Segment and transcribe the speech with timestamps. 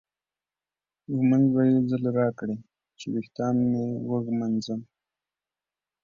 [1.15, 2.57] ږومنځ به یو ځل راکړې
[2.99, 4.81] چې ویښتان مې وږمنځم.